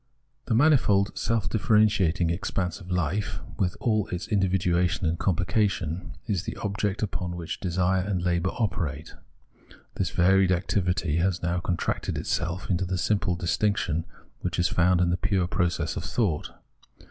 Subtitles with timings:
[0.45, 6.55] The manifold, self difierentiating expanse of hfe, with all its individuahsation and comphcation, is the
[6.63, 9.13] object upon which desire and labour operate.
[9.97, 14.05] This varied ac tivity has now contracted itself into the simple distinction
[14.39, 16.49] which is found in the pure process of thought.